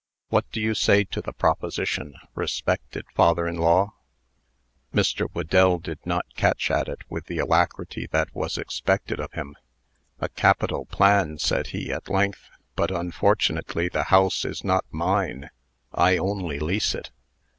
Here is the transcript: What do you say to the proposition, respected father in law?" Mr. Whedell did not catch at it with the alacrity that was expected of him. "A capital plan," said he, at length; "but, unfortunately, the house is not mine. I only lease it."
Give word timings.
What 0.29 0.51
do 0.51 0.59
you 0.59 0.73
say 0.73 1.03
to 1.03 1.21
the 1.21 1.31
proposition, 1.31 2.15
respected 2.33 3.05
father 3.13 3.47
in 3.47 3.57
law?" 3.57 3.93
Mr. 4.91 5.29
Whedell 5.31 5.77
did 5.77 5.99
not 6.05 6.25
catch 6.35 6.71
at 6.71 6.87
it 6.87 7.01
with 7.07 7.27
the 7.27 7.37
alacrity 7.37 8.07
that 8.09 8.33
was 8.33 8.57
expected 8.57 9.19
of 9.19 9.31
him. 9.33 9.55
"A 10.19 10.27
capital 10.29 10.85
plan," 10.87 11.37
said 11.37 11.67
he, 11.67 11.91
at 11.93 12.09
length; 12.09 12.49
"but, 12.75 12.89
unfortunately, 12.89 13.89
the 13.89 14.05
house 14.05 14.43
is 14.43 14.63
not 14.63 14.85
mine. 14.89 15.51
I 15.93 16.17
only 16.17 16.57
lease 16.57 16.95
it." 16.95 17.11